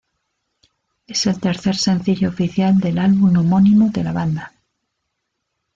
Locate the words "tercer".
1.39-1.75